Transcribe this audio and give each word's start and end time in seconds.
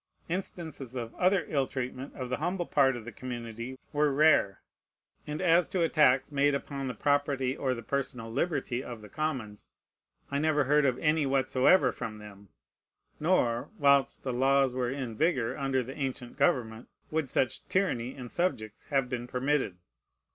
Instances 0.29 0.95
of 0.95 1.13
other 1.13 1.45
ill 1.47 1.67
treatment 1.67 2.15
of 2.15 2.29
the 2.29 2.37
humble 2.37 2.65
part 2.65 2.95
of 2.95 3.05
the 3.05 3.11
community 3.11 3.77
were 3.93 4.11
rare; 4.11 4.63
and 5.27 5.39
as 5.43 5.67
to 5.67 5.83
attacks 5.83 6.31
made 6.31 6.55
upon 6.55 6.87
the 6.87 6.95
property 6.95 7.55
or 7.55 7.75
the 7.75 7.83
personal 7.83 8.31
liberty 8.31 8.83
of 8.83 9.01
the 9.01 9.09
commons, 9.09 9.69
I 10.31 10.39
never 10.39 10.63
heard 10.63 10.87
of 10.87 10.97
any 10.97 11.27
whatsoever 11.27 11.91
from 11.91 12.17
them, 12.17 12.49
nor, 13.19 13.69
whilst 13.77 14.23
the 14.23 14.33
laws 14.33 14.73
were 14.73 14.89
in 14.89 15.15
vigor 15.15 15.55
under 15.55 15.83
the 15.83 15.95
ancient 15.95 16.35
government, 16.35 16.87
would 17.11 17.29
such 17.29 17.63
tyranny 17.67 18.15
in 18.15 18.27
subjects 18.27 18.85
have 18.85 19.07
been 19.07 19.27
permitted. 19.27 19.77